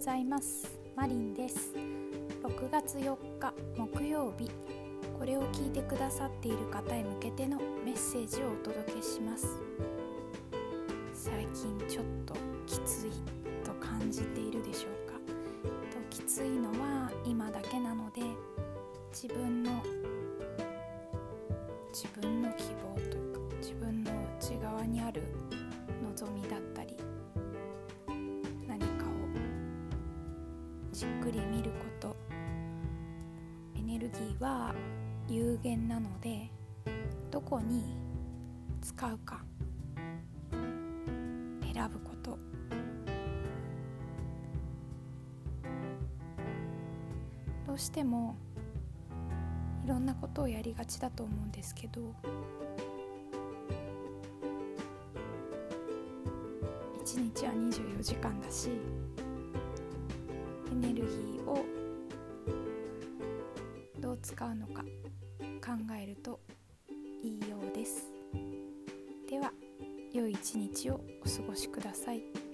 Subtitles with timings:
[0.00, 0.80] ございます。
[0.96, 1.74] マリンです。
[2.42, 4.50] 6月4日木曜日。
[5.18, 9.60] これを聞いてくださっている方へ向けてのメッセージをお届けします。
[11.12, 12.32] 最近ちょっと
[12.66, 13.10] きつい
[13.62, 15.18] と感じているでしょうか？
[15.90, 18.22] ときついのは今だけなので
[19.12, 19.82] 自分の
[21.92, 22.64] 自分の希
[22.96, 24.10] 望というか自分の
[24.40, 25.22] 内側にある
[26.18, 26.96] 望みだったり
[31.00, 32.14] じっくり見ること。
[33.74, 34.74] エネルギーは
[35.30, 36.50] 有限なので
[37.30, 37.96] どこに
[38.82, 39.42] 使うか。
[40.52, 42.38] 選ぶこと。
[47.66, 48.36] どうしても
[49.82, 52.02] いろんなことをやりがちだと思うんですけど
[57.02, 58.68] 1日は24時間だし
[60.70, 61.64] エネルギーを
[64.00, 64.82] どう使うのか
[65.64, 66.40] 考えると
[67.22, 68.08] いいようです
[69.28, 69.52] では
[70.12, 72.49] 良い一日をお過ごしください。